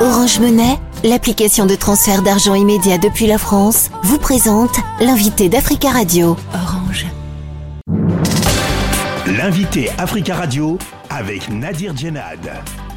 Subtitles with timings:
[0.00, 6.36] Orange Monnaie, l'application de transfert d'argent immédiat depuis la France, vous présente l'invité d'Africa Radio.
[6.54, 7.04] Orange.
[9.26, 10.78] L'invité Africa Radio
[11.10, 12.38] avec Nadir Djenad.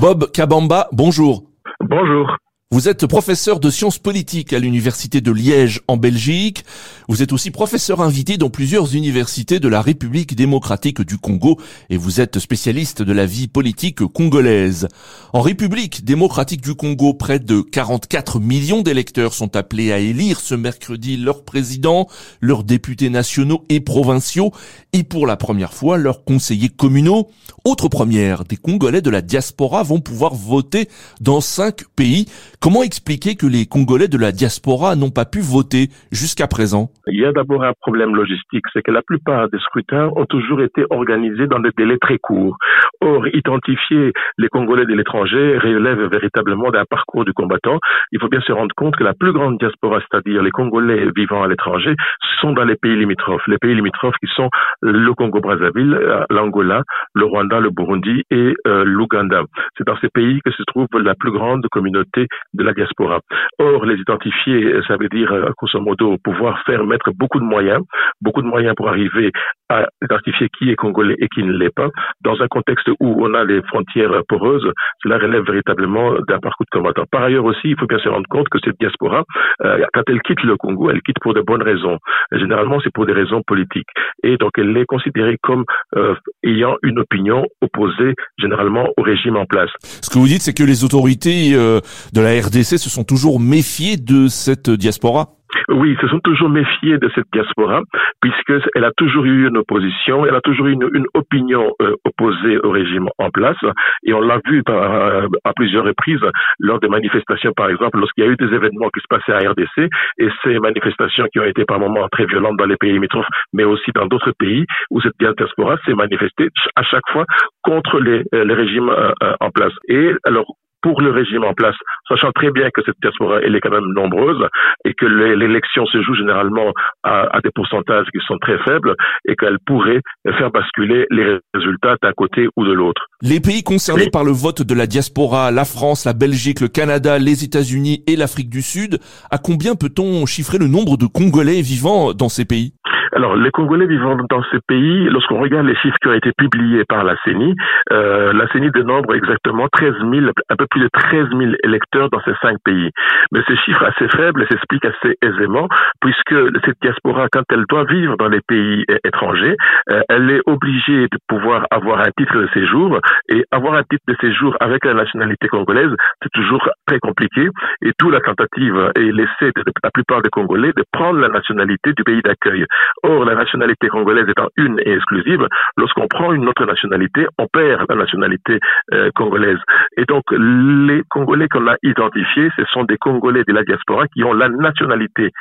[0.00, 1.42] Bob Kabamba, bonjour.
[1.80, 2.28] Bonjour.
[2.74, 6.64] Vous êtes professeur de sciences politiques à l'université de Liège en Belgique.
[7.06, 11.96] Vous êtes aussi professeur invité dans plusieurs universités de la République démocratique du Congo et
[11.96, 14.88] vous êtes spécialiste de la vie politique congolaise.
[15.32, 20.56] En République démocratique du Congo, près de 44 millions d'électeurs sont appelés à élire ce
[20.56, 22.08] mercredi leur président,
[22.40, 24.50] leurs députés nationaux et provinciaux
[24.92, 27.30] et pour la première fois leurs conseillers communaux.
[27.64, 30.88] Autre première, des Congolais de la diaspora vont pouvoir voter
[31.20, 32.26] dans cinq pays
[32.64, 36.88] Comment expliquer que les Congolais de la diaspora n'ont pas pu voter jusqu'à présent?
[37.06, 40.62] Il y a d'abord un problème logistique, c'est que la plupart des scrutins ont toujours
[40.62, 42.56] été organisés dans des délais très courts.
[43.02, 47.80] Or, identifier les Congolais de l'étranger relève véritablement d'un parcours du combattant.
[48.12, 51.42] Il faut bien se rendre compte que la plus grande diaspora, c'est-à-dire les Congolais vivant
[51.42, 51.94] à l'étranger,
[52.40, 53.46] sont dans les pays limitrophes.
[53.46, 54.48] Les pays limitrophes qui sont
[54.80, 56.82] le Congo-Brazzaville, l'Angola,
[57.14, 59.42] le Rwanda, le Burundi et euh, l'Ouganda.
[59.76, 63.20] C'est dans ces pays que se trouve la plus grande communauté de la diaspora.
[63.58, 67.82] Or, les identifier, ça veut dire, euh, grosso modo, pouvoir faire mettre beaucoup de moyens,
[68.20, 69.30] beaucoup de moyens pour arriver
[69.68, 71.88] à identifier qui est congolais et qui ne l'est pas.
[72.22, 74.70] Dans un contexte où on a les frontières poreuses,
[75.02, 77.04] cela relève véritablement d'un parcours de combattant.
[77.10, 79.24] Par ailleurs aussi, il faut bien se rendre compte que cette diaspora,
[79.64, 81.98] euh, quand elle quitte le Congo, elle quitte pour de bonnes raisons.
[82.32, 83.88] Généralement, c'est pour des raisons politiques.
[84.22, 85.64] Et donc, elle est considérée comme
[85.96, 89.70] euh, ayant une opinion opposée généralement au régime en place.
[89.80, 93.96] Ce que vous dites, c'est que les autorités de la RDC se sont toujours méfiés
[93.96, 95.28] de cette diaspora?
[95.68, 97.80] Oui, ils se sont toujours méfiés de cette diaspora,
[98.20, 102.70] puisqu'elle a toujours eu une opposition, elle a toujours eu une, opinion euh, opposée au
[102.70, 103.56] régime en place,
[104.04, 106.20] et on l'a vu euh, à plusieurs reprises
[106.58, 109.50] lors des manifestations, par exemple, lorsqu'il y a eu des événements qui se passaient à
[109.50, 113.28] RDC, et ces manifestations qui ont été par moments très violentes dans les pays limitrophes,
[113.52, 117.24] mais aussi dans d'autres pays, où cette diaspora s'est manifestée à chaque fois
[117.62, 118.92] contre les, euh, les régimes
[119.40, 119.72] en place.
[119.88, 120.46] Et alors,
[120.84, 121.74] pour le régime en place,
[122.06, 124.46] sachant très bien que cette diaspora elle est quand même nombreuse
[124.84, 126.72] et que l'élection se joue généralement
[127.02, 128.94] à, des pourcentages qui sont très faibles
[129.26, 130.02] et qu'elle pourrait
[130.36, 133.06] faire basculer les résultats d'un côté ou de l'autre.
[133.22, 137.18] Les pays concernés par le vote de la diaspora, la France, la Belgique, le Canada,
[137.18, 138.98] les États-Unis et l'Afrique du Sud,
[139.30, 142.74] à combien peut-on chiffrer le nombre de Congolais vivant dans ces pays?
[143.14, 146.84] Alors, les Congolais vivant dans ces pays, lorsqu'on regarde les chiffres qui ont été publiés
[146.84, 147.54] par la CENI,
[147.92, 152.20] euh, la CENI dénombre exactement 13 000, un peu plus de 13 000 électeurs dans
[152.24, 152.90] ces cinq pays.
[153.32, 155.68] Mais ces chiffres assez faibles s'expliquent assez aisément,
[156.00, 159.56] puisque cette diaspora, quand elle doit vivre dans les pays étrangers,
[159.90, 162.98] euh, elle est obligée de pouvoir avoir un titre de séjour,
[163.28, 167.48] et avoir un titre de séjour avec la nationalité congolaise, c'est toujours très compliqué,
[167.82, 171.92] et tout la tentative est laissée de la plupart des Congolais de prendre la nationalité
[171.92, 172.66] du pays d'accueil.
[173.04, 177.84] Or, la nationalité congolaise étant une et exclusive, lorsqu'on prend une autre nationalité, on perd
[177.90, 178.58] la nationalité
[178.94, 179.58] euh, congolaise.
[179.98, 184.24] Et donc, les Congolais qu'on a identifiés, ce sont des Congolais de la diaspora qui
[184.24, 185.32] ont la nationalité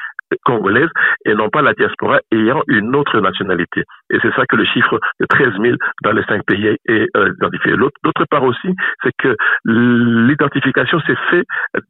[0.45, 0.89] congolaise
[1.25, 3.83] et non pas la diaspora ayant une autre nationalité.
[4.09, 7.33] Et c'est ça que le chiffre de 13 000 dans les cinq pays est euh,
[7.39, 7.73] identifié.
[7.77, 9.35] D'autre part aussi, c'est que
[9.65, 11.45] l'identification s'est faite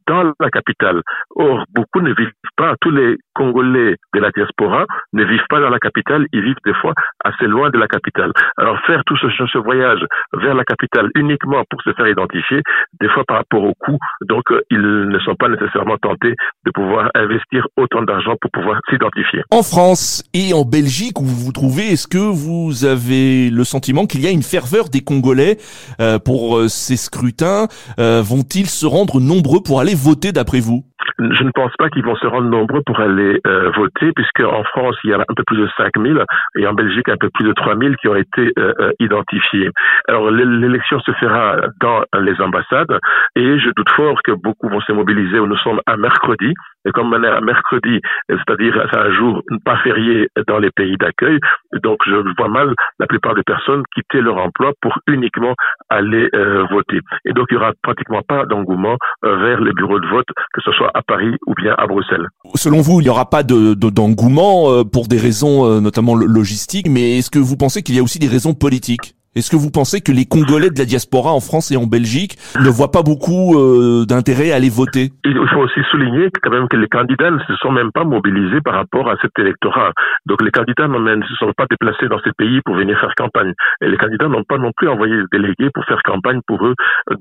[0.06, 1.02] dans la capitale.
[1.36, 5.70] Or, beaucoup ne vivent pas, tous les Congolais de la diaspora ne vivent pas dans
[5.70, 6.92] la capitale, ils vivent des fois
[7.24, 8.32] assez loin de la capitale.
[8.56, 12.62] Alors faire tout ce, voyage vers la capitale uniquement pour se faire identifier,
[13.00, 16.34] des fois par rapport au coût, donc euh, ils ne sont pas nécessairement tentés
[16.64, 19.40] de pouvoir investir autant d'argent pour pouvoir s'identifier.
[19.50, 24.06] En France et en Belgique où vous vous trouvez, est-ce que vous avez le sentiment
[24.06, 25.58] qu'il y a une ferveur des Congolais
[26.00, 27.68] euh, pour euh, ces scrutins
[27.98, 30.84] euh, Vont-ils se rendre nombreux pour aller voter d'après vous?
[31.18, 34.64] Je ne pense pas qu'ils vont se rendre nombreux pour aller euh, voter, puisque en
[34.64, 36.24] France, il y a un peu plus de 5000
[36.58, 39.70] et en Belgique, un peu plus de 3000 qui ont été euh, identifiés.
[40.08, 42.98] Alors, l'élection se fera dans les ambassades
[43.36, 45.38] et je doute fort que beaucoup vont se mobiliser.
[45.38, 46.52] Nous sommes à mercredi,
[46.86, 50.96] et comme on est à mercredi, c'est-à-dire c'est un jour pas férié dans les pays
[50.96, 51.38] d'accueil,
[51.82, 55.54] donc je vois mal la plupart des personnes quitter leur emploi pour uniquement
[55.88, 57.00] aller euh, voter.
[57.24, 60.72] Et donc, il y aura pratiquement pas d'engouement vers les bureaux de vote, que ce
[60.72, 62.28] soit à Paris ou bien à Bruxelles.
[62.54, 66.88] Selon vous, il n'y aura pas de, d'engouement euh, pour des raisons euh, notamment logistiques,
[66.88, 69.13] mais est-ce que vous pensez qu'il y a aussi des raisons politiques?
[69.34, 72.38] Est-ce que vous pensez que les Congolais de la diaspora en France et en Belgique
[72.62, 75.10] ne voient pas beaucoup euh, d'intérêt à aller voter?
[75.24, 78.60] Il faut aussi souligner quand même que les candidats ne se sont même pas mobilisés
[78.64, 79.90] par rapport à cet électorat.
[80.26, 83.54] Donc les candidats ne se sont pas déplacés dans ces pays pour venir faire campagne.
[83.82, 86.74] Et les candidats n'ont pas non plus envoyé des délégués pour faire campagne pour eux,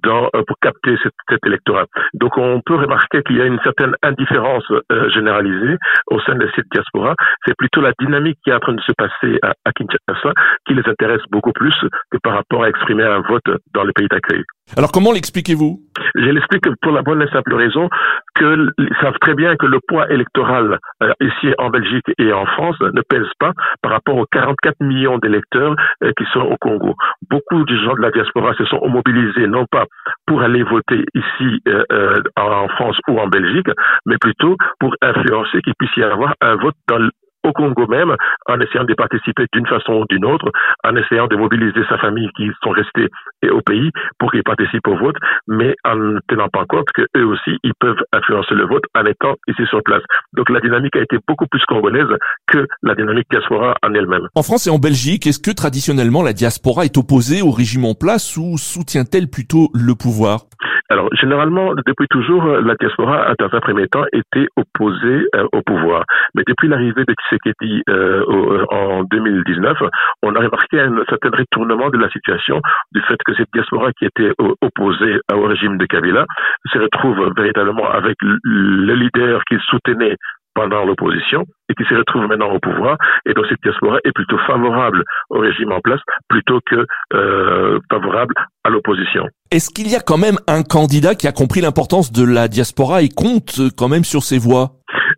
[0.04, 1.86] dans, euh, pour capter cet, cet, électorat.
[2.14, 5.78] Donc on peut remarquer qu'il y a une certaine indifférence euh, généralisée
[6.12, 7.16] au sein de cette diaspora.
[7.48, 10.34] C'est plutôt la dynamique qui est en train de se passer à, à Kinshasa
[10.68, 11.74] qui les intéresse beaucoup plus
[12.12, 14.44] que par rapport à exprimer un vote dans le pays d'accueil.
[14.78, 15.80] Alors comment l'expliquez-vous?
[16.16, 17.90] Je l'explique pour la bonne et simple raison
[18.38, 18.72] qu'ils
[19.02, 23.02] savent très bien que le poids électoral euh, ici en Belgique et en France ne
[23.02, 23.52] pèse pas
[23.82, 26.96] par rapport aux 44 millions d'électeurs euh, qui sont au Congo.
[27.30, 29.86] Beaucoup de gens de la diaspora se sont mobilisés non pas
[30.26, 33.70] pour aller voter ici euh, en France ou en Belgique,
[34.06, 37.10] mais plutôt pour influencer qu'il puisse y avoir un vote dans
[37.44, 38.16] au Congo même,
[38.48, 40.50] en essayant de participer d'une façon ou d'une autre,
[40.84, 43.10] en essayant de mobiliser sa famille qui sont restés
[43.52, 45.16] au pays pour qu'ils participent au vote,
[45.48, 49.36] mais en ne tenant pas compte qu'eux aussi, ils peuvent influencer le vote en étant
[49.48, 50.04] ici sur place.
[50.34, 52.08] Donc la dynamique a été beaucoup plus congolaise
[52.48, 54.28] que la dynamique diaspora en elle-même.
[54.36, 57.96] En France et en Belgique, est-ce que traditionnellement la diaspora est opposée au régime en
[57.96, 60.46] place ou soutient-elle plutôt le pouvoir?
[60.94, 65.64] Alors, généralement, depuis toujours, la diaspora a, dans un premier temps, été opposée euh, au
[65.64, 66.06] pouvoir.
[66.36, 69.78] Mais depuis l'arrivée de Tshisekedi euh, euh en 2019,
[70.22, 72.62] on a remarqué un certain retournement de la situation
[72.92, 74.32] du fait que cette diaspora qui était
[74.62, 76.26] opposée au régime de Kabila
[76.72, 80.16] se retrouve véritablement avec le leader qu'il soutenait
[80.54, 82.98] pendant l'opposition et qui se retrouve maintenant au pouvoir.
[83.26, 88.34] Et donc cette diaspora est plutôt favorable au régime en place plutôt que euh, favorable
[88.64, 89.26] à l'opposition.
[89.52, 93.02] Est-ce qu'il y a quand même un candidat qui a compris l'importance de la diaspora
[93.02, 94.72] et compte quand même sur ses voix?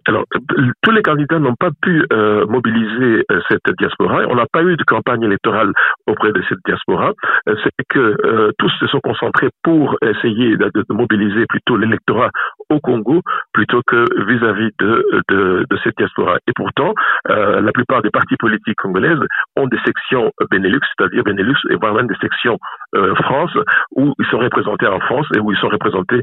[0.08, 0.24] Alors,
[0.84, 4.22] tous les candidats n'ont pas pu euh, mobiliser euh, cette diaspora.
[4.30, 5.72] On n'a pas eu de campagne électorale
[6.06, 7.12] auprès de cette diaspora.
[7.50, 12.30] Euh, c'est que euh, tous se sont concentrés pour essayer de, de mobiliser plutôt l'électorat
[12.70, 13.22] au Congo
[13.54, 16.38] plutôt que vis-à-vis de, de, de, cette diaspora.
[16.48, 16.94] Et pourtant,
[17.28, 19.20] la plupart des partis politiques congolaises
[19.56, 22.58] ont des sections Benelux, c'est-à-dire Benelux et vraiment des sections
[23.24, 23.52] France
[23.96, 26.22] où ils sont représentés en France et où ils sont représentés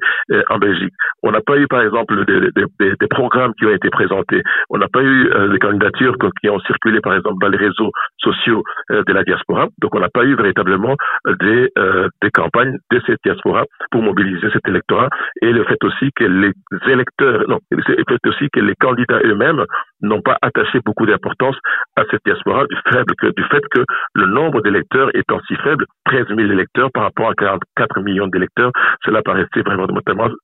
[0.51, 0.93] en Belgique.
[1.23, 4.43] On n'a pas eu, par exemple, des, des, des programmes qui ont été présentés.
[4.71, 7.91] On n'a pas eu euh, des candidatures qui ont circulé, par exemple, dans les réseaux
[8.19, 9.67] sociaux euh, de la diaspora.
[9.81, 10.97] Donc, on n'a pas eu véritablement
[11.27, 15.09] euh, des, campagnes de cette diaspora pour mobiliser cet électorat.
[15.43, 16.53] Et le fait aussi que les
[16.87, 19.65] électeurs, non, le fait aussi que les candidats eux-mêmes
[20.01, 21.57] n'ont pas attaché beaucoup d'importance
[21.97, 23.85] à cette diaspora du fait que
[24.15, 28.73] le nombre d'électeurs étant si faible, 13 000 électeurs par rapport à 44 millions d'électeurs,
[29.05, 29.87] cela paraissait vraiment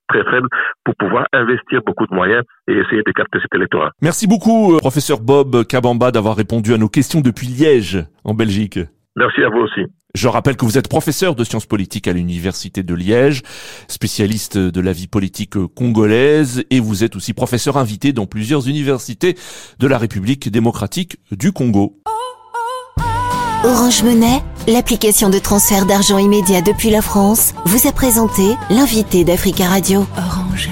[0.08, 0.48] très faible
[0.84, 3.90] pour pouvoir investir beaucoup de moyens et essayer de capter cet électorat.
[4.00, 8.78] Merci beaucoup, euh, professeur Bob Kabamba, d'avoir répondu à nos questions depuis Liège, en Belgique.
[9.16, 9.80] Merci à vous aussi.
[10.14, 13.42] Je rappelle que vous êtes professeur de sciences politiques à l'université de Liège,
[13.88, 19.36] spécialiste de la vie politique congolaise et vous êtes aussi professeur invité dans plusieurs universités
[19.78, 22.00] de la République démocratique du Congo.
[23.64, 29.66] Orange Monnaie, l'application de transfert d'argent immédiat depuis la France, vous a présenté l'invité d'Africa
[29.66, 30.06] Radio.
[30.16, 30.70] Orange.